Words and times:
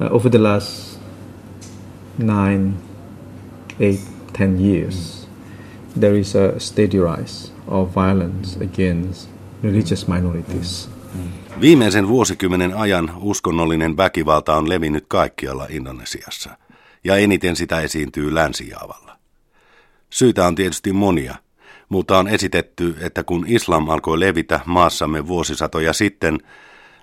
uh, 0.00 0.14
over 0.14 0.30
the 0.30 0.38
last 0.38 0.98
nine, 2.18 2.74
eight, 3.80 4.00
ten 4.32 4.60
years, 4.60 5.28
there 6.00 6.18
is 6.18 6.36
a 6.36 6.58
steady 6.58 6.98
rise 6.98 7.52
of 7.68 7.94
violence 7.94 8.64
against 8.64 9.30
religious 9.62 10.08
minorities. 10.08 10.90
Viimeisen 11.60 12.08
vuosikymmenen 12.08 12.76
ajan 12.76 13.12
uskonnollinen 13.20 13.96
väkivalta 13.96 14.56
on 14.56 14.68
levinnyt 14.68 15.04
kaikkialla 15.08 15.66
Indonesiassa, 15.70 16.50
ja 17.04 17.16
eniten 17.16 17.56
sitä 17.56 17.80
esiintyy 17.80 18.34
Länsi-Jaavalla. 18.34 19.16
Syitä 20.10 20.46
on 20.46 20.54
tietysti 20.54 20.92
monia, 20.92 21.34
mutta 21.88 22.18
on 22.18 22.28
esitetty, 22.28 22.96
että 23.00 23.24
kun 23.24 23.44
islam 23.48 23.88
alkoi 23.88 24.20
levitä 24.20 24.60
maassamme 24.66 25.26
vuosisatoja 25.26 25.92
sitten, 25.92 26.38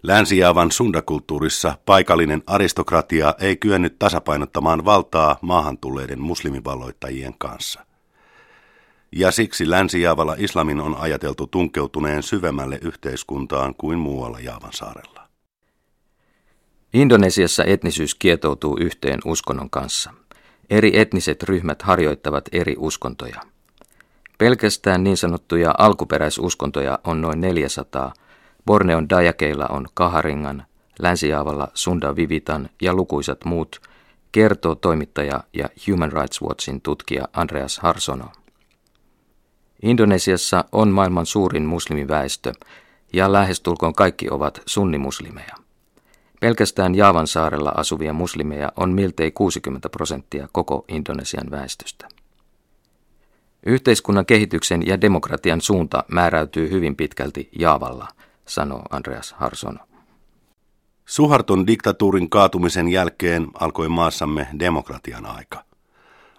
Länsi-Jaavan 0.07 0.71
sundakulttuurissa 0.71 1.77
paikallinen 1.85 2.43
aristokratia 2.47 3.35
ei 3.39 3.55
kyennyt 3.55 3.99
tasapainottamaan 3.99 4.85
valtaa 4.85 5.37
maahan 5.41 5.77
tulleiden 5.77 6.21
muslimivalloittajien 6.21 7.33
kanssa. 7.37 7.85
Ja 9.11 9.31
siksi 9.31 9.69
Länsi-Jaavalla 9.69 10.35
islamin 10.37 10.79
on 10.79 10.95
ajateltu 10.97 11.47
tunkeutuneen 11.47 12.23
syvemmälle 12.23 12.79
yhteiskuntaan 12.81 13.75
kuin 13.75 13.99
muualla 13.99 14.39
Jaavan 14.39 14.73
saarella. 14.73 15.27
Indonesiassa 16.93 17.63
etnisyys 17.63 18.15
kietoutuu 18.15 18.77
yhteen 18.79 19.19
uskonnon 19.25 19.69
kanssa. 19.69 20.13
Eri 20.69 20.99
etniset 20.99 21.43
ryhmät 21.43 21.81
harjoittavat 21.81 22.49
eri 22.51 22.75
uskontoja. 22.77 23.41
Pelkästään 24.37 25.03
niin 25.03 25.17
sanottuja 25.17 25.75
alkuperäisuskontoja 25.77 26.99
on 27.03 27.21
noin 27.21 27.41
400. 27.41 28.13
Borneon 28.67 29.09
Dajakeilla 29.09 29.65
on 29.69 29.87
Kaharingan, 29.93 30.65
Länsi-Jaavalla 30.99 31.67
Sunda 31.73 32.15
Vivitan 32.15 32.69
ja 32.81 32.93
lukuisat 32.93 33.45
muut, 33.45 33.81
kertoo 34.31 34.75
toimittaja 34.75 35.43
ja 35.53 35.69
Human 35.87 36.11
Rights 36.11 36.41
Watchin 36.41 36.81
tutkija 36.81 37.27
Andreas 37.33 37.79
Harsono. 37.79 38.25
Indonesiassa 39.81 40.65
on 40.71 40.89
maailman 40.89 41.25
suurin 41.25 41.65
muslimiväestö 41.65 42.51
ja 43.13 43.31
lähestulkoon 43.31 43.93
kaikki 43.93 44.27
ovat 44.31 44.61
sunnimuslimeja. 44.65 45.55
Pelkästään 46.39 46.95
Jaavan 46.95 47.27
saarella 47.27 47.71
asuvia 47.75 48.13
muslimeja 48.13 48.71
on 48.75 48.91
miltei 48.91 49.31
60 49.31 49.89
prosenttia 49.89 50.47
koko 50.51 50.85
Indonesian 50.87 51.51
väestöstä. 51.51 52.07
Yhteiskunnan 53.65 54.25
kehityksen 54.25 54.87
ja 54.87 55.01
demokratian 55.01 55.61
suunta 55.61 56.03
määräytyy 56.11 56.69
hyvin 56.69 56.95
pitkälti 56.95 57.49
Jaavalla, 57.59 58.07
sanoo 58.47 58.81
Andreas 58.89 59.33
Harsono. 59.33 59.79
Suharton 61.05 61.67
diktatuurin 61.67 62.29
kaatumisen 62.29 62.87
jälkeen 62.87 63.47
alkoi 63.53 63.89
maassamme 63.89 64.47
demokratian 64.59 65.25
aika. 65.25 65.63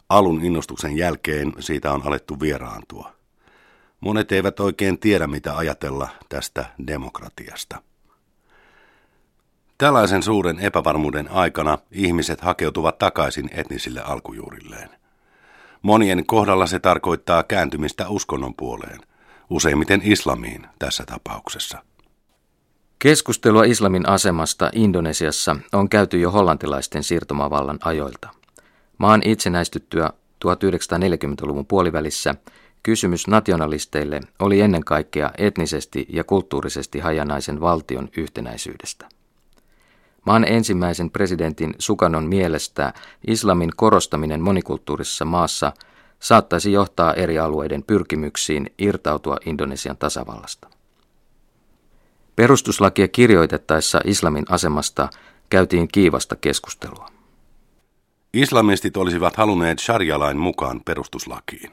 Alun 0.09 0.45
innostuksen 0.45 0.97
jälkeen 0.97 1.53
siitä 1.59 1.92
on 1.92 2.03
alettu 2.06 2.41
vieraantua. 2.41 3.12
Monet 4.00 4.33
eivät 4.33 4.61
oikein 4.61 4.98
tiedä, 4.98 5.27
mitä 5.27 5.56
ajatella 5.56 6.09
tästä 6.28 6.67
demokratiasta. 6.87 7.83
Tällaisen 9.78 10.22
suuren 10.22 10.61
epävarmuuden 10.61 11.31
aikana 11.31 11.78
ihmiset 11.93 12.41
hakeutuvat 12.41 12.98
takaisin 12.98 13.50
etnisille 13.53 14.03
alkujuurilleen. 14.03 14.89
Monien 15.83 16.27
kohdalla 16.27 16.67
se 16.67 16.78
tarkoittaa 16.78 17.43
kääntymistä 17.43 18.09
uskonnon 18.09 18.55
puoleen, 18.55 19.00
useimmiten 19.50 20.00
islamiin 20.05 20.67
tässä 20.78 21.05
tapauksessa. 21.06 21.88
Keskustelua 22.98 23.64
islamin 23.64 24.08
asemasta 24.08 24.70
Indonesiassa 24.74 25.56
on 25.72 25.88
käyty 25.88 26.20
jo 26.20 26.30
hollantilaisten 26.30 27.02
siirtomavallan 27.02 27.78
ajoilta. 27.84 28.28
Maan 28.98 29.22
itsenäistyttyä 29.24 30.10
1940-luvun 30.44 31.66
puolivälissä 31.66 32.34
Kysymys 32.82 33.26
nationalisteille 33.26 34.20
oli 34.38 34.60
ennen 34.60 34.84
kaikkea 34.84 35.31
etnisesti 35.38 36.06
ja 36.08 36.25
kulttuurisesti 36.25 36.98
hajanaisen 36.98 37.60
valtion 37.60 38.08
yhtenäisyydestä. 38.16 39.08
Maan 40.26 40.44
ensimmäisen 40.48 41.10
presidentin 41.10 41.75
Sukanon 41.78 42.25
mielestä 42.25 42.92
islamin 43.26 43.70
korostaminen 43.76 44.41
monikulttuurisessa 44.41 45.25
maassa 45.25 45.72
saattaisi 46.20 46.72
johtaa 46.72 47.14
eri 47.14 47.38
alueiden 47.38 47.82
pyrkimyksiin 47.82 48.70
irtautua 48.78 49.37
Indonesian 49.47 49.97
tasavallasta. 49.97 50.78
Perustuslakia 52.38 53.09
kirjoitettaessa 53.09 54.00
islamin 54.04 54.44
asemasta 54.49 55.09
käytiin 55.50 55.88
kiivasta 55.88 56.37
keskustelua. 56.37 57.09
Islamistit 58.32 58.97
olisivat 58.97 59.37
halunneet 59.37 59.78
sharia-lain 59.78 60.37
mukaan 60.37 60.81
perustuslakiin. 60.84 61.71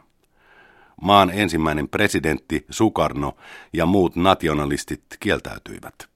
Maan 1.02 1.32
ensimmäinen 1.34 1.90
presidentti 1.90 2.66
Sukarno 2.70 3.38
ja 3.74 3.86
muut 3.86 4.16
nationalistit 4.16 5.04
kieltäytyivät. 5.20 6.10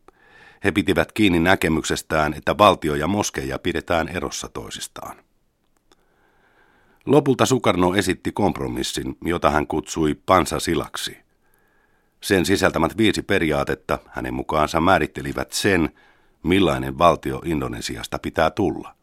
He 0.64 0.72
pitivät 0.72 1.12
kiinni 1.12 1.40
näkemyksestään, 1.40 2.34
että 2.34 2.58
valtio 2.58 2.96
ja 2.96 3.08
moskeija 3.08 3.60
pidetään 3.60 4.08
erossa 4.08 4.50
toisistaan. 4.50 5.18
Lopulta 7.06 7.46
Sukarno 7.46 7.96
esitti 7.96 8.32
kompromissin, 8.32 9.18
jota 9.26 9.50
hän 9.50 9.68
kutsui 9.68 10.16
pansasilaksi. 10.26 11.29
Sen 12.22 12.46
sisältämät 12.46 12.98
viisi 12.98 13.22
periaatetta 13.22 14.00
hänen 14.08 14.34
mukaansa 14.34 14.82
määrittelivät 14.82 15.52
sen, 15.52 15.90
millainen 16.44 16.98
valtio 16.98 17.42
Indonesiasta 17.46 18.20
pitää 18.20 18.52
tulla. 18.52 18.96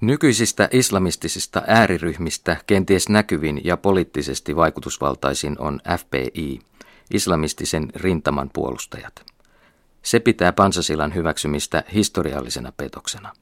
Nykyisistä 0.00 0.68
islamistisista 0.72 1.62
ääriryhmistä 1.66 2.56
kenties 2.66 3.08
näkyvin 3.08 3.60
ja 3.64 3.76
poliittisesti 3.76 4.56
vaikutusvaltaisin 4.56 5.56
on 5.58 5.80
FPI, 5.98 6.60
islamistisen 7.10 7.88
rintaman 7.94 8.50
puolustajat. 8.52 9.24
Se 10.02 10.20
pitää 10.20 10.52
Pansasilan 10.52 11.14
hyväksymistä 11.14 11.84
historiallisena 11.94 12.72
petoksena. 12.76 13.32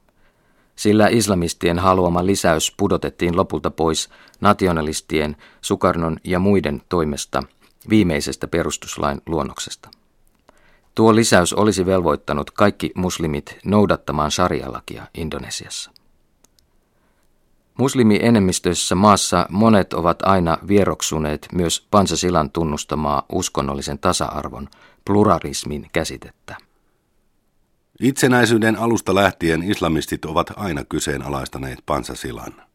Sillä 0.75 1.07
islamistien 1.07 1.79
haluama 1.79 2.25
lisäys 2.25 2.73
pudotettiin 2.77 3.37
lopulta 3.37 3.71
pois 3.71 4.09
nationalistien, 4.41 5.37
Sukarnon 5.61 6.17
ja 6.23 6.39
muiden 6.39 6.81
toimesta 6.89 7.43
viimeisestä 7.89 8.47
perustuslain 8.47 9.21
luonnoksesta. 9.25 9.89
Tuo 10.95 11.15
lisäys 11.15 11.53
olisi 11.53 11.85
velvoittanut 11.85 12.51
kaikki 12.51 12.91
muslimit 12.95 13.57
noudattamaan 13.65 14.31
sharia-lakia 14.31 15.07
Indonesiassa. 15.13 15.91
Muslimienemmistöisessä 17.77 18.95
maassa 18.95 19.45
monet 19.49 19.93
ovat 19.93 20.21
aina 20.21 20.57
vieroksuneet 20.67 21.47
myös 21.53 21.87
Pansasilan 21.91 22.51
tunnustamaa 22.51 23.25
uskonnollisen 23.31 23.99
tasa-arvon, 23.99 24.69
pluralismin 25.05 25.89
käsitettä. 25.93 26.57
Itsenäisyyden 27.99 28.75
alusta 28.75 29.15
lähtien 29.15 29.63
islamistit 29.63 30.25
ovat 30.25 30.53
aina 30.55 30.83
kyseenalaistaneet 30.83 31.79
Pansasilan. 31.85 32.68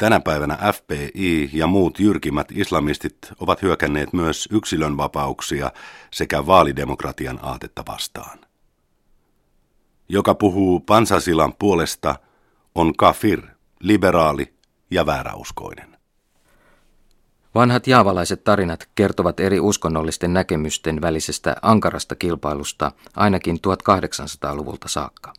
Tänä 0.00 0.20
päivänä 0.20 0.58
FPI 0.72 1.50
ja 1.52 1.66
muut 1.66 2.00
jyrkimmät 2.00 2.46
islamistit 2.52 3.16
ovat 3.40 3.62
hyökänneet 3.62 4.12
myös 4.12 4.48
yksilönvapauksia 4.52 5.72
sekä 6.12 6.46
vaalidemokratian 6.46 7.38
aatetta 7.42 7.82
vastaan. 7.88 8.38
Joka 10.08 10.34
puhuu 10.34 10.80
Pansasilan 10.80 11.54
puolesta 11.58 12.14
on 12.74 12.96
kafir– 12.96 13.42
liberaali 13.80 14.54
ja 14.90 15.06
vääräuskoinen. 15.06 15.96
Vanhat 17.54 17.86
jaavalaiset 17.86 18.44
tarinat 18.44 18.88
kertovat 18.94 19.40
eri 19.40 19.60
uskonnollisten 19.60 20.32
näkemysten 20.32 21.00
välisestä 21.00 21.56
ankarasta 21.62 22.14
kilpailusta 22.14 22.92
ainakin 23.16 23.56
1800-luvulta 23.56 24.88
saakka. 24.88 25.32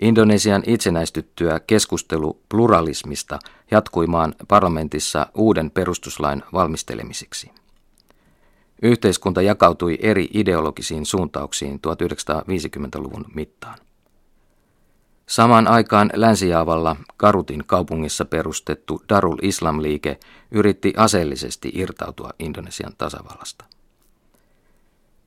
Indonesian 0.00 0.62
itsenäistyttyä 0.66 1.60
keskustelu 1.60 2.40
pluralismista 2.48 3.38
jatkui 3.70 4.06
maan 4.06 4.34
parlamentissa 4.48 5.26
uuden 5.34 5.70
perustuslain 5.70 6.42
valmistelemiseksi. 6.52 7.50
Yhteiskunta 8.82 9.42
jakautui 9.42 9.98
eri 10.00 10.28
ideologisiin 10.34 11.06
suuntauksiin 11.06 11.80
1950-luvun 11.86 13.24
mittaan. 13.34 13.78
Samaan 15.26 15.68
aikaan 15.68 16.10
Länsi-Jaavalla 16.14 16.96
Karutin 17.16 17.64
kaupungissa 17.66 18.24
perustettu 18.24 19.02
Darul 19.08 19.38
Islam-liike 19.42 20.18
yritti 20.50 20.92
aseellisesti 20.96 21.70
irtautua 21.74 22.30
Indonesian 22.38 22.92
tasavallasta. 22.98 23.64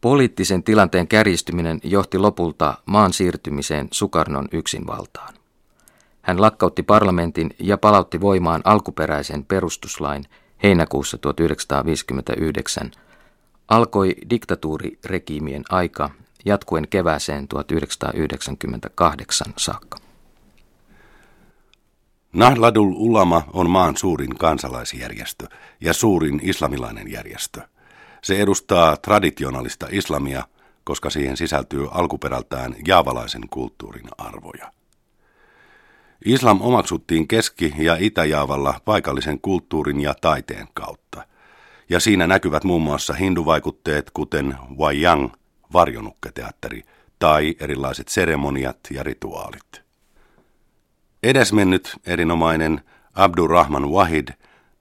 Poliittisen 0.06 0.64
tilanteen 0.64 1.08
kärjistyminen 1.08 1.80
johti 1.84 2.18
lopulta 2.18 2.78
maan 2.86 3.14
siirtymiseen 3.14 3.88
Sukarnon 3.92 4.48
yksinvaltaan. 4.52 5.34
Hän 6.22 6.42
lakkautti 6.42 6.84
parlamentin 6.84 7.56
ja 7.60 7.78
palautti 7.78 8.22
voimaan 8.22 8.62
alkuperäisen 8.64 9.46
perustuslain 9.46 10.26
heinäkuussa 10.64 11.18
1959. 11.18 12.92
Alkoi 13.68 14.16
diktatuuriregiimien 14.30 15.64
aika, 15.70 16.10
jatkuen 16.46 16.88
kevääseen 16.90 17.48
1998 17.48 19.54
saakka. 19.58 19.98
Nahdladul 22.34 22.94
Ulama 22.96 23.44
on 23.54 23.70
maan 23.70 23.98
suurin 23.98 24.38
kansalaisjärjestö 24.38 25.48
ja 25.82 25.94
suurin 25.94 26.40
islamilainen 26.44 27.12
järjestö. 27.12 27.75
Se 28.26 28.42
edustaa 28.42 28.98
traditionalista 28.98 29.88
islamia, 29.92 30.44
koska 30.84 31.10
siihen 31.10 31.38
sisältyy 31.38 31.88
alkuperältään 31.92 32.76
jaavalaisen 32.88 33.42
kulttuurin 33.50 34.08
arvoja. 34.18 34.72
Islam 36.26 36.62
omaksuttiin 36.62 37.28
Keski- 37.28 37.74
ja 37.78 37.98
Itä-Jaavalla 38.00 38.82
paikallisen 38.86 39.40
kulttuurin 39.42 40.02
ja 40.02 40.16
taiteen 40.22 40.68
kautta. 40.74 41.28
Ja 41.90 42.00
siinä 42.00 42.28
näkyvät 42.28 42.64
muun 42.64 42.82
muassa 42.82 43.14
hinduvaikutteet, 43.14 44.12
kuten 44.12 44.58
Wayang, 44.78 45.30
varjonukketeatteri, 45.74 46.84
tai 47.20 47.56
erilaiset 47.60 48.08
seremoniat 48.08 48.80
ja 48.92 49.04
rituaalit. 49.04 49.82
Edesmennyt 51.24 51.96
erinomainen 52.06 52.82
Abdurrahman 53.14 53.90
Wahid, 53.90 54.28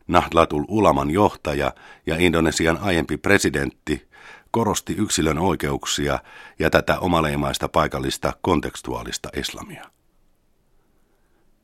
Nahdlatul 0.09 0.65
Ulaman 0.69 1.11
johtaja 1.11 1.73
ja 2.07 2.17
Indonesian 2.19 2.79
aiempi 2.79 3.17
presidentti, 3.17 4.09
korosti 4.51 4.95
yksilön 4.99 5.39
oikeuksia 5.39 6.19
ja 6.59 6.71
tätä 6.71 6.99
omaleimaista 6.99 7.69
paikallista 7.69 8.33
kontekstuaalista 8.41 9.29
islamia. 9.37 9.85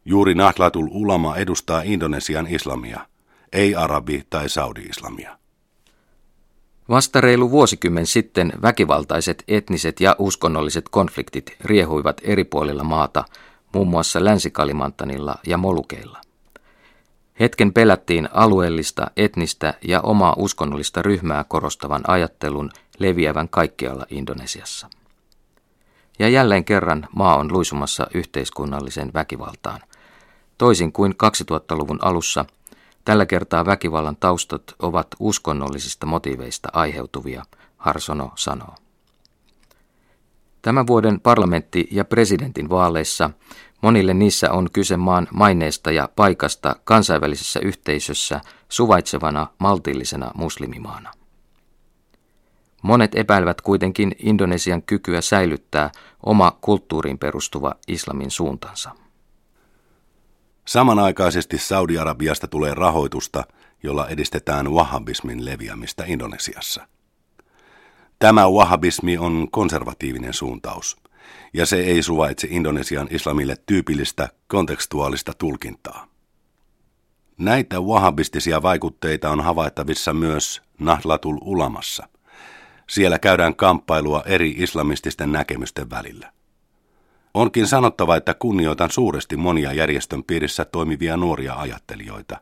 Juuri 0.04 0.34
Nahdlatul 0.34 0.88
Ulama 0.90 1.36
edustaa 1.36 1.82
Indonesian 1.84 2.46
islamia, 2.46 3.06
ei 3.52 3.74
arabi- 3.74 4.26
tai 4.30 4.48
saudi-islamia. 4.48 5.38
Vasta 6.88 7.20
reilu 7.20 7.50
vuosikymmen 7.50 8.06
sitten 8.06 8.52
väkivaltaiset 8.62 9.44
etniset 9.48 10.00
ja 10.00 10.16
uskonnolliset 10.18 10.88
konfliktit 10.88 11.56
riehuivat 11.60 12.20
eri 12.24 12.44
puolilla 12.44 12.84
maata, 12.84 13.24
muun 13.74 13.88
muassa 13.88 14.24
Länsi-Kalimantanilla 14.24 15.38
ja 15.46 15.56
Molukeilla. 15.56 16.20
Hetken 17.40 17.72
pelättiin 17.72 18.28
alueellista, 18.32 19.10
etnistä 19.16 19.74
ja 19.88 20.00
omaa 20.00 20.34
uskonnollista 20.36 21.02
ryhmää 21.02 21.44
korostavan 21.44 22.02
ajattelun 22.06 22.70
leviävän 22.98 23.48
kaikkialla 23.48 24.06
Indonesiassa. 24.10 24.88
Ja 26.18 26.28
jälleen 26.28 26.64
kerran 26.64 27.08
maa 27.14 27.36
on 27.36 27.52
luisumassa 27.52 28.06
yhteiskunnalliseen 28.14 29.10
väkivaltaan. 29.14 29.80
Toisin 30.58 30.92
kuin 30.92 31.12
2000-luvun 31.12 31.98
alussa, 32.02 32.44
tällä 33.04 33.26
kertaa 33.26 33.66
väkivallan 33.66 34.16
taustat 34.16 34.74
ovat 34.78 35.06
uskonnollisista 35.20 36.06
motiiveista 36.06 36.68
aiheutuvia, 36.72 37.44
Harsono 37.76 38.32
sanoo. 38.34 38.74
Tämän 40.62 40.86
vuoden 40.86 41.20
parlamentti- 41.20 41.88
ja 41.90 42.04
presidentin 42.04 42.70
vaaleissa 42.70 43.30
monille 43.82 44.14
niissä 44.14 44.52
on 44.52 44.68
kyse 44.72 44.96
maan 44.96 45.28
maineesta 45.32 45.90
ja 45.90 46.08
paikasta 46.16 46.76
kansainvälisessä 46.84 47.60
yhteisössä 47.60 48.40
suvaitsevana 48.68 49.46
maltillisena 49.58 50.30
muslimimaana. 50.34 51.12
Monet 52.82 53.14
epäilevät 53.14 53.60
kuitenkin 53.60 54.14
Indonesian 54.18 54.82
kykyä 54.82 55.20
säilyttää 55.20 55.90
oma 56.26 56.58
kulttuuriin 56.60 57.18
perustuva 57.18 57.74
islamin 57.88 58.30
suuntansa. 58.30 58.90
Samanaikaisesti 60.64 61.58
Saudi-Arabiasta 61.58 62.48
tulee 62.48 62.74
rahoitusta, 62.74 63.44
jolla 63.82 64.08
edistetään 64.08 64.68
wahhabismin 64.68 65.44
leviämistä 65.44 66.04
Indonesiassa. 66.06 66.86
Tämä 68.18 68.50
wahhabismi 68.50 69.18
on 69.18 69.48
konservatiivinen 69.50 70.34
suuntaus, 70.34 70.96
ja 71.54 71.66
se 71.66 71.76
ei 71.76 72.02
suvaitse 72.02 72.48
Indonesian 72.50 73.08
islamille 73.10 73.56
tyypillistä 73.66 74.28
kontekstuaalista 74.46 75.32
tulkintaa. 75.38 76.06
Näitä 77.38 77.80
wahhabistisia 77.80 78.62
vaikutteita 78.62 79.30
on 79.30 79.40
havaittavissa 79.40 80.12
myös 80.12 80.62
Nahdlatul 80.78 81.38
Ulamassa. 81.40 82.08
Siellä 82.88 83.18
käydään 83.18 83.56
kamppailua 83.56 84.22
eri 84.26 84.54
islamististen 84.58 85.32
näkemysten 85.32 85.90
välillä. 85.90 86.32
Onkin 87.34 87.66
sanottava, 87.66 88.16
että 88.16 88.34
kunnioitan 88.34 88.90
suuresti 88.90 89.36
monia 89.36 89.72
järjestön 89.72 90.24
piirissä 90.24 90.64
toimivia 90.64 91.16
nuoria 91.16 91.54
ajattelijoita, 91.54 92.40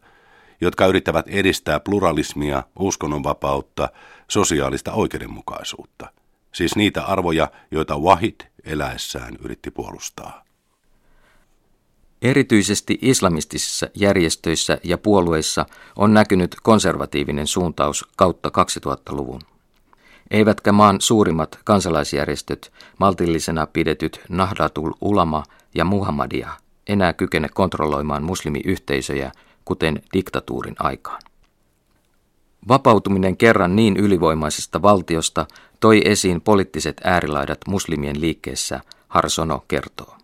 jotka 0.60 0.86
yrittävät 0.86 1.28
edistää 1.28 1.80
pluralismia, 1.80 2.62
uskonnonvapautta, 2.78 3.88
sosiaalista 4.28 4.92
oikeudenmukaisuutta. 4.92 6.12
Siis 6.52 6.76
niitä 6.76 7.04
arvoja, 7.04 7.50
joita 7.70 7.98
Wahid 7.98 8.40
eläessään 8.64 9.36
yritti 9.44 9.70
puolustaa. 9.70 10.44
Erityisesti 12.22 12.98
islamistisissa 13.02 13.88
järjestöissä 13.94 14.78
ja 14.84 14.98
puolueissa 14.98 15.66
on 15.96 16.14
näkynyt 16.14 16.56
konservatiivinen 16.62 17.46
suuntaus 17.46 18.04
kautta 18.16 18.48
2000-luvun. 18.48 19.40
Eivätkä 20.30 20.72
maan 20.72 21.00
suurimmat 21.00 21.58
kansalaisjärjestöt, 21.64 22.72
maltillisena 22.98 23.66
pidetyt 23.66 24.20
Nahdlatul 24.28 24.92
Ulama 25.00 25.42
ja 25.74 25.84
Muhammadia, 25.84 26.48
enää 26.86 27.12
kykene 27.12 27.48
kontrolloimaan 27.54 28.22
muslimiyhteisöjä, 28.22 29.32
kuten 29.64 30.02
diktatuurin 30.12 30.76
aikaan. 30.78 31.22
Vapautuminen 32.68 33.36
kerran 33.36 33.76
niin 33.76 33.96
ylivoimaisesta 33.96 34.82
valtiosta 34.82 35.46
toi 35.80 36.00
esiin 36.04 36.40
poliittiset 36.40 37.00
äärilaidat 37.04 37.58
muslimien 37.68 38.20
liikkeessä, 38.20 38.80
Harsono 39.08 39.64
kertoo. 39.68 40.16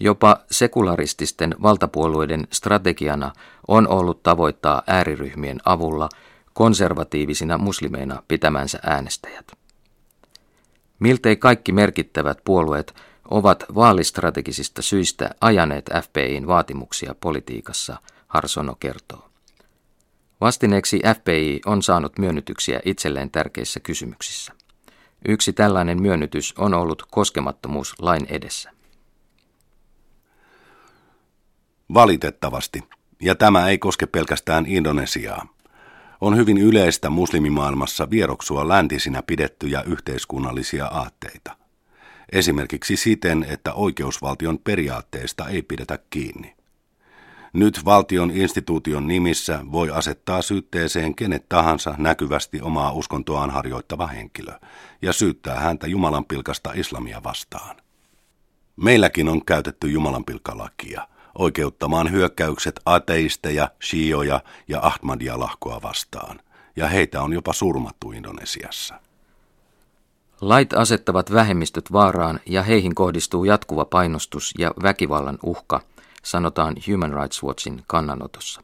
Jopa 0.00 0.36
sekularististen 0.50 1.54
valtapuolueiden 1.62 2.46
strategiana 2.52 3.32
on 3.68 3.88
ollut 3.88 4.22
tavoittaa 4.22 4.82
ääriryhmien 4.86 5.60
avulla 5.64 6.08
konservatiivisina 6.52 7.58
muslimeina 7.58 8.22
pitämänsä 8.28 8.78
äänestäjät. 8.82 9.52
Miltei 10.98 11.36
kaikki 11.36 11.72
merkittävät 11.72 12.38
puolueet 12.44 12.94
ovat 13.30 13.64
vaalistrategisista 13.74 14.82
syistä 14.82 15.30
ajaneet 15.40 15.90
FPIin 16.02 16.46
vaatimuksia 16.46 17.14
politiikassa, 17.14 17.96
Harsono 18.26 18.76
kertoo. 18.80 19.29
Vastineeksi 20.40 21.00
FPI 21.18 21.60
on 21.66 21.82
saanut 21.82 22.18
myönnytyksiä 22.18 22.80
itselleen 22.84 23.30
tärkeissä 23.30 23.80
kysymyksissä. 23.80 24.52
Yksi 25.28 25.52
tällainen 25.52 26.02
myönnytys 26.02 26.54
on 26.58 26.74
ollut 26.74 27.02
koskemattomuus 27.10 27.94
lain 27.98 28.26
edessä. 28.28 28.70
Valitettavasti, 31.94 32.82
ja 33.22 33.34
tämä 33.34 33.68
ei 33.68 33.78
koske 33.78 34.06
pelkästään 34.06 34.66
Indonesiaa, 34.66 35.46
on 36.20 36.36
hyvin 36.36 36.58
yleistä 36.58 37.10
muslimimaailmassa 37.10 38.10
vieroksua 38.10 38.68
läntisinä 38.68 39.22
pidettyjä 39.22 39.82
yhteiskunnallisia 39.82 40.86
aatteita. 40.86 41.56
Esimerkiksi 42.32 42.96
siten, 42.96 43.46
että 43.48 43.72
oikeusvaltion 43.72 44.58
periaatteista 44.58 45.48
ei 45.48 45.62
pidetä 45.62 45.98
kiinni. 46.10 46.59
Nyt 47.52 47.84
valtion 47.84 48.30
instituution 48.30 49.08
nimissä 49.08 49.60
voi 49.72 49.90
asettaa 49.90 50.42
syytteeseen 50.42 51.14
kenet 51.14 51.48
tahansa 51.48 51.94
näkyvästi 51.98 52.60
omaa 52.60 52.92
uskontoaan 52.92 53.50
harjoittava 53.50 54.06
henkilö 54.06 54.52
ja 55.02 55.12
syyttää 55.12 55.60
häntä 55.60 55.86
jumalanpilkasta 55.86 56.72
islamia 56.74 57.22
vastaan. 57.24 57.76
Meilläkin 58.76 59.28
on 59.28 59.44
käytetty 59.44 59.90
jumalanpilkkalakia 59.90 61.06
oikeuttamaan 61.38 62.10
hyökkäykset 62.10 62.80
ateisteja, 62.86 63.68
shioja 63.84 64.40
ja 64.68 64.80
Ahmadiyya-lahkoa 64.82 65.82
vastaan, 65.82 66.40
ja 66.76 66.88
heitä 66.88 67.22
on 67.22 67.32
jopa 67.32 67.52
surmattu 67.52 68.12
Indonesiassa. 68.12 68.94
Lait 70.40 70.72
asettavat 70.72 71.32
vähemmistöt 71.32 71.92
vaaraan 71.92 72.40
ja 72.46 72.62
heihin 72.62 72.94
kohdistuu 72.94 73.44
jatkuva 73.44 73.84
painostus 73.84 74.54
ja 74.58 74.70
väkivallan 74.82 75.38
uhka– 75.42 75.80
sanotaan 76.22 76.76
Human 76.88 77.12
Rights 77.12 77.42
Watchin 77.42 77.82
kannanotossa. 77.86 78.62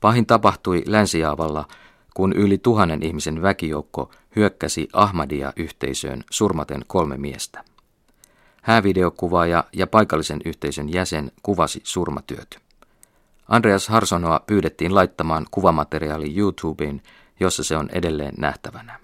Pahin 0.00 0.26
tapahtui 0.26 0.82
Länsijaavalla, 0.86 1.68
kun 2.14 2.32
yli 2.32 2.58
tuhannen 2.58 3.02
ihmisen 3.02 3.42
väkijoukko 3.42 4.10
hyökkäsi 4.36 4.88
Ahmadia-yhteisöön 4.92 6.24
surmaten 6.30 6.84
kolme 6.86 7.16
miestä. 7.16 7.64
Häävideokuvaaja 8.62 9.64
ja 9.72 9.86
paikallisen 9.86 10.40
yhteisön 10.44 10.92
jäsen 10.92 11.32
kuvasi 11.42 11.80
surmatyöt. 11.84 12.58
Andreas 13.48 13.88
Harsonoa 13.88 14.40
pyydettiin 14.46 14.94
laittamaan 14.94 15.46
kuvamateriaali 15.50 16.36
YouTubeen, 16.36 17.02
jossa 17.40 17.64
se 17.64 17.76
on 17.76 17.88
edelleen 17.92 18.34
nähtävänä. 18.38 18.98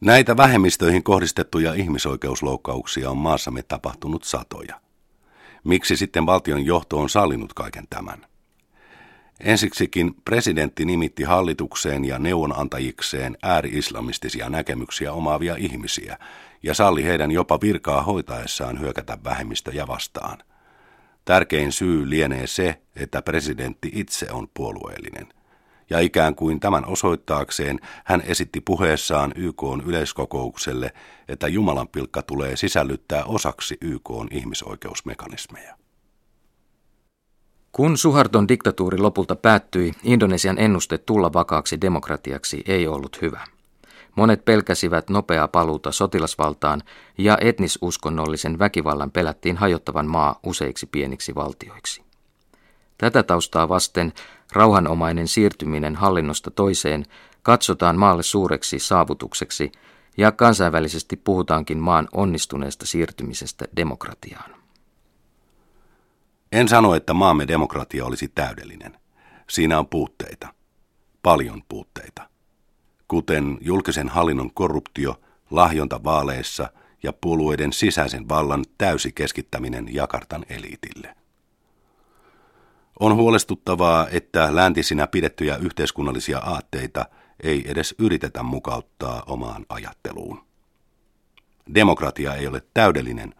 Näitä 0.00 0.36
vähemmistöihin 0.36 1.02
kohdistettuja 1.02 1.74
ihmisoikeusloukkauksia 1.74 3.10
on 3.10 3.18
maassamme 3.18 3.62
tapahtunut 3.62 4.24
satoja. 4.24 4.80
Miksi 5.64 5.96
sitten 5.96 6.26
valtion 6.26 6.66
johto 6.66 6.98
on 6.98 7.08
sallinut 7.08 7.54
kaiken 7.54 7.84
tämän? 7.90 8.26
Ensiksikin 9.40 10.14
presidentti 10.24 10.84
nimitti 10.84 11.22
hallitukseen 11.22 12.04
ja 12.04 12.18
neuvonantajikseen 12.18 13.36
ääri-islamistisia 13.42 14.48
näkemyksiä 14.48 15.12
omaavia 15.12 15.56
ihmisiä 15.56 16.18
ja 16.62 16.74
salli 16.74 17.04
heidän 17.04 17.30
jopa 17.30 17.58
virkaa 17.62 18.02
hoitaessaan 18.02 18.80
hyökätä 18.80 19.18
vähemmistöjä 19.24 19.86
vastaan. 19.86 20.38
Tärkein 21.24 21.72
syy 21.72 22.10
lienee 22.10 22.46
se, 22.46 22.80
että 22.96 23.22
presidentti 23.22 23.90
itse 23.94 24.32
on 24.32 24.48
puolueellinen. 24.54 25.39
Ja 25.90 25.98
ikään 25.98 26.34
kuin 26.34 26.60
tämän 26.60 26.86
osoittaakseen 26.86 27.78
hän 28.04 28.22
esitti 28.26 28.60
puheessaan 28.60 29.32
YK 29.36 29.62
yleiskokoukselle, 29.86 30.92
että 31.28 31.48
Jumalan 31.48 31.88
pilkka 31.88 32.22
tulee 32.22 32.56
sisällyttää 32.56 33.24
osaksi 33.24 33.76
YK 33.80 34.10
ihmisoikeusmekanismeja. 34.30 35.76
Kun 37.72 37.98
Suharton 37.98 38.48
diktatuuri 38.48 38.98
lopulta 38.98 39.36
päättyi, 39.36 39.92
Indonesian 40.02 40.58
ennuste 40.58 40.98
tulla 40.98 41.32
vakaaksi 41.32 41.80
demokratiaksi 41.80 42.62
ei 42.66 42.86
ollut 42.88 43.22
hyvä. 43.22 43.46
Monet 44.16 44.44
pelkäsivät 44.44 45.10
nopeaa 45.10 45.48
paluuta 45.48 45.92
sotilasvaltaan 45.92 46.82
ja 47.18 47.38
etnisuskonnollisen 47.40 48.58
väkivallan 48.58 49.10
pelättiin 49.10 49.56
hajottavan 49.56 50.06
maa 50.06 50.40
useiksi 50.42 50.86
pieniksi 50.86 51.34
valtioiksi. 51.34 52.09
Tätä 53.00 53.22
taustaa 53.22 53.68
vasten 53.68 54.12
rauhanomainen 54.52 55.28
siirtyminen 55.28 55.96
hallinnosta 55.96 56.50
toiseen 56.50 57.06
katsotaan 57.42 57.98
maalle 57.98 58.22
suureksi 58.22 58.78
saavutukseksi 58.78 59.72
ja 60.16 60.32
kansainvälisesti 60.32 61.16
puhutaankin 61.16 61.78
maan 61.78 62.08
onnistuneesta 62.12 62.86
siirtymisestä 62.86 63.64
demokratiaan. 63.76 64.50
En 66.52 66.68
sano, 66.68 66.94
että 66.94 67.14
maamme 67.14 67.48
demokratia 67.48 68.04
olisi 68.04 68.28
täydellinen. 68.28 68.96
Siinä 69.50 69.78
on 69.78 69.86
puutteita. 69.86 70.54
Paljon 71.22 71.62
puutteita. 71.68 72.28
Kuten 73.08 73.58
julkisen 73.60 74.08
hallinnon 74.08 74.54
korruptio, 74.54 75.20
lahjonta 75.50 76.04
vaaleissa 76.04 76.70
ja 77.02 77.12
puolueiden 77.12 77.72
sisäisen 77.72 78.28
vallan 78.28 78.64
täysi 78.78 79.12
keskittäminen 79.12 79.94
Jakartan 79.94 80.44
eliitille. 80.48 81.19
On 83.00 83.14
huolestuttavaa, 83.14 84.08
että 84.08 84.56
läntisinä 84.56 85.06
pidettyjä 85.06 85.56
yhteiskunnallisia 85.56 86.38
aatteita 86.38 87.06
ei 87.42 87.70
edes 87.70 87.94
yritetä 87.98 88.42
mukauttaa 88.42 89.22
omaan 89.26 89.66
ajatteluun. 89.68 90.40
Demokratia 91.74 92.34
ei 92.34 92.46
ole 92.46 92.62
täydellinen, 92.74 93.34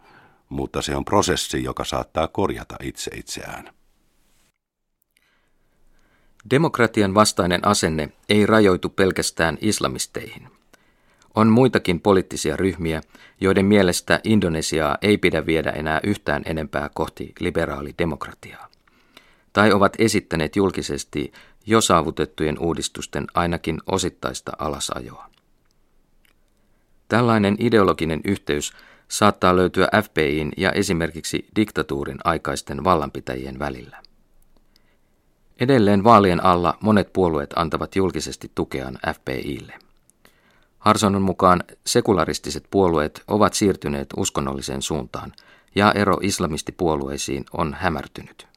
mutta 0.49 0.81
se 0.81 0.95
on 0.95 1.05
prosessi, 1.05 1.63
joka 1.63 1.83
saattaa 1.83 2.27
korjata 2.27 2.75
itse 2.83 3.11
itseään. 3.15 3.69
Demokratian 6.49 7.13
vastainen 7.13 7.67
asenne 7.67 8.09
ei 8.29 8.45
rajoitu 8.45 8.89
pelkästään 8.89 9.57
islamisteihin. 9.61 10.47
On 11.35 11.47
muitakin 11.47 12.01
poliittisia 12.01 12.57
ryhmiä, 12.57 13.01
joiden 13.41 13.65
mielestä 13.65 14.19
Indonesiaa 14.23 14.97
ei 15.01 15.17
pidä 15.17 15.45
viedä 15.45 15.69
enää 15.69 15.99
yhtään 16.03 16.41
enempää 16.45 16.89
kohti 16.93 17.33
liberaalidemokratiaa. 17.39 18.70
Tai 19.53 19.71
ovat 19.71 19.93
esittäneet 19.99 20.55
julkisesti 20.55 21.31
jo 21.65 21.81
saavutettujen 21.81 22.59
uudistusten 22.59 23.27
ainakin 23.33 23.81
osittaista 23.85 24.51
alasajoa. 24.59 25.29
Tällainen 27.07 27.55
ideologinen 27.59 28.21
yhteys 28.25 28.73
saattaa 29.07 29.55
löytyä 29.55 29.87
FPIin 30.03 30.51
ja 30.57 30.71
esimerkiksi 30.71 31.47
diktatuurin 31.55 32.17
aikaisten 32.23 32.83
vallanpitäjien 32.83 33.59
välillä. 33.59 34.01
Edelleen 35.59 36.03
vaalien 36.03 36.43
alla 36.43 36.77
monet 36.81 37.13
puolueet 37.13 37.53
antavat 37.55 37.95
julkisesti 37.95 38.51
tukeaan 38.55 38.97
FPIlle. 39.13 39.73
Harsonon 40.79 41.21
mukaan 41.21 41.63
sekularistiset 41.85 42.63
puolueet 42.71 43.23
ovat 43.27 43.53
siirtyneet 43.53 44.07
uskonnolliseen 44.17 44.81
suuntaan 44.81 45.31
ja 45.75 45.91
ero 45.91 46.17
islamistipuolueisiin 46.21 47.45
on 47.53 47.73
hämärtynyt. 47.73 48.50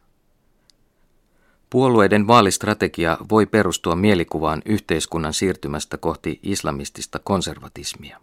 Puolueiden 1.75 2.27
vaalistrategia 2.27 3.19
voi 3.31 3.47
perustua 3.47 3.97
mielikuvaan 3.97 4.63
yhteiskunnan 4.65 5.33
siirtymästä 5.35 5.99
kohti 5.99 6.41
islamistista 6.43 7.19
konservatismia. 7.19 8.21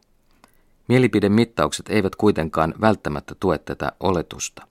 Mielipidemittaukset 0.87 1.89
eivät 1.89 2.15
kuitenkaan 2.15 2.73
välttämättä 2.81 3.35
tue 3.39 3.57
tätä 3.57 3.91
oletusta. 3.99 4.67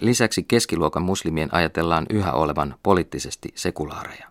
Lisäksi 0.00 0.42
keskiluokan 0.42 1.02
muslimien 1.02 1.54
ajatellaan 1.54 2.06
yhä 2.10 2.32
olevan 2.32 2.74
poliittisesti 2.82 3.48
sekulaareja. 3.54 4.28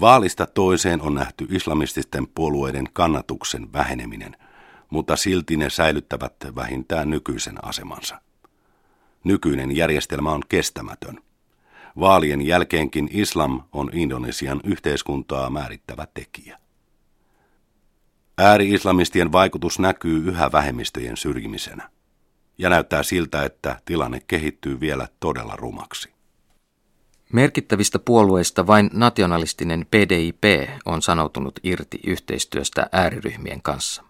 Vaalista 0.00 0.46
toiseen 0.46 1.02
on 1.02 1.14
nähty 1.14 1.46
islamististen 1.50 2.26
puolueiden 2.26 2.88
kannatuksen 2.92 3.72
väheneminen, 3.72 4.36
mutta 4.90 5.16
silti 5.16 5.56
ne 5.56 5.70
säilyttävät 5.70 6.34
vähintään 6.56 7.10
nykyisen 7.10 7.64
asemansa. 7.64 8.20
Nykyinen 9.24 9.76
järjestelmä 9.76 10.32
on 10.32 10.42
kestämätön. 10.48 11.27
Vaalien 11.98 12.46
jälkeenkin 12.46 13.08
islam 13.12 13.62
on 13.72 13.90
Indonesian 13.92 14.60
yhteiskuntaa 14.64 15.50
määrittävä 15.50 16.06
tekijä. 16.14 16.58
Ääri-islamistien 18.38 19.32
vaikutus 19.32 19.78
näkyy 19.78 20.28
yhä 20.28 20.52
vähemmistöjen 20.52 21.16
syrjimisenä. 21.16 21.90
Ja 22.58 22.70
näyttää 22.70 23.02
siltä, 23.02 23.44
että 23.44 23.80
tilanne 23.84 24.20
kehittyy 24.26 24.80
vielä 24.80 25.08
todella 25.20 25.56
rumaksi. 25.56 26.08
Merkittävistä 27.32 27.98
puolueista 27.98 28.66
vain 28.66 28.90
nationalistinen 28.92 29.86
PDIP 29.90 30.44
on 30.84 31.02
sanoutunut 31.02 31.60
irti 31.62 32.00
yhteistyöstä 32.06 32.86
ääriryhmien 32.92 33.62
kanssa. 33.62 34.02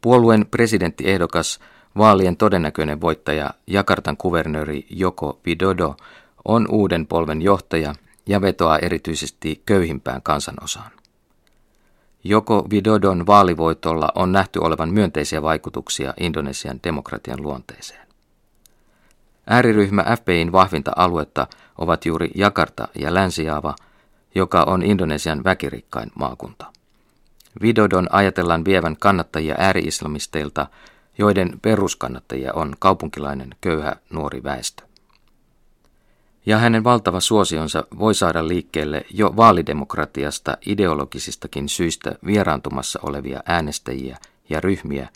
Puolueen 0.00 0.46
presidenttiehdokas, 0.46 1.60
vaalien 1.96 2.36
todennäköinen 2.36 3.00
voittaja 3.00 3.54
Jakartan 3.66 4.16
kuvernööri 4.16 4.86
Joko 4.90 5.40
Widodo 5.46 5.96
on 6.48 6.66
uuden 6.70 7.06
polven 7.06 7.42
johtaja 7.42 7.94
ja 8.26 8.40
vetoaa 8.40 8.78
erityisesti 8.78 9.62
köyhimpään 9.66 10.22
kansanosaan. 10.22 10.90
Joko 12.24 12.66
Vidodon 12.70 13.26
vaalivoitolla 13.26 14.08
on 14.14 14.32
nähty 14.32 14.58
olevan 14.58 14.88
myönteisiä 14.88 15.42
vaikutuksia 15.42 16.14
Indonesian 16.20 16.80
demokratian 16.84 17.42
luonteeseen. 17.42 18.08
Ääriryhmä 19.46 20.04
FPIn 20.16 20.52
vahvinta 20.52 20.92
aluetta 20.96 21.46
ovat 21.78 22.06
juuri 22.06 22.30
Jakarta 22.34 22.88
ja 22.94 23.14
Länsi-Jaava, 23.14 23.74
joka 24.34 24.62
on 24.62 24.82
Indonesian 24.82 25.44
väkirikkain 25.44 26.10
maakunta. 26.14 26.66
Vidodon 27.62 28.06
ajatellaan 28.10 28.64
vievän 28.64 28.96
kannattajia 28.96 29.54
ääri-islamisteilta, 29.58 30.66
joiden 31.18 31.58
peruskannattajia 31.62 32.52
on 32.52 32.74
kaupunkilainen 32.78 33.54
köyhä 33.60 33.96
nuori 34.10 34.42
väestö 34.42 34.87
ja 36.48 36.58
hänen 36.58 36.84
valtava 36.84 37.20
suosionsa 37.20 37.84
voi 37.98 38.14
saada 38.14 38.48
liikkeelle 38.48 39.04
jo 39.10 39.36
vaalidemokratiasta 39.36 40.56
ideologisistakin 40.66 41.68
syistä 41.68 42.12
vieraantumassa 42.26 42.98
olevia 43.02 43.42
äänestäjiä 43.46 44.18
ja 44.50 44.60
ryhmiä 44.60 45.08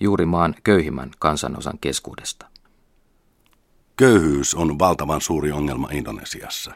juuri 0.00 0.26
maan 0.26 0.54
köyhimmän 0.64 1.10
kansanosan 1.18 1.78
keskuudesta. 1.80 2.46
Köyhyys 3.96 4.54
on 4.54 4.78
valtavan 4.78 5.20
suuri 5.20 5.52
ongelma 5.52 5.88
Indonesiassa. 5.92 6.72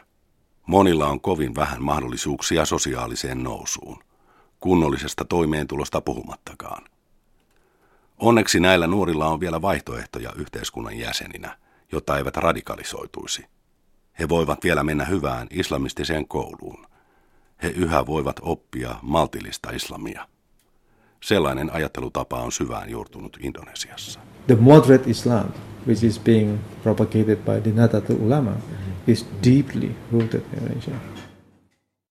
Monilla 0.67 1.07
on 1.07 1.21
kovin 1.21 1.55
vähän 1.55 1.83
mahdollisuuksia 1.83 2.65
sosiaaliseen 2.65 3.43
nousuun, 3.43 4.03
kunnollisesta 4.59 5.25
toimeentulosta 5.25 6.01
puhumattakaan. 6.01 6.83
Onneksi 8.17 8.59
näillä 8.59 8.87
nuorilla 8.87 9.27
on 9.27 9.39
vielä 9.39 9.61
vaihtoehtoja 9.61 10.33
yhteiskunnan 10.35 10.97
jäseninä, 10.97 11.57
jotta 11.91 12.17
eivät 12.17 12.37
radikalisoituisi. 12.37 13.45
He 14.19 14.29
voivat 14.29 14.63
vielä 14.63 14.83
mennä 14.83 15.05
hyvään 15.05 15.47
islamistiseen 15.51 16.27
kouluun. 16.27 16.85
He 17.63 17.67
yhä 17.67 18.05
voivat 18.05 18.35
oppia 18.41 18.95
maltillista 19.01 19.71
islamia. 19.71 20.27
Sellainen 21.23 21.73
ajattelutapa 21.73 22.41
on 22.41 22.51
syvään 22.51 22.89
juurtunut 22.89 23.37
Indonesiassa. 23.41 24.19
The 24.47 24.55
moderate 24.55 25.09
Islam, 25.09 25.45
which 25.87 26.03
is 26.03 26.19
being 26.19 26.59
propagated 26.83 27.37
by 27.37 27.61
the 27.61 27.71
Nahdlatul 27.71 28.15
Ulama, 28.19 28.51
is 29.07 29.25
deeply 29.43 29.91
rooted 30.11 30.41
in 30.53 30.59
Indonesia. 30.59 31.12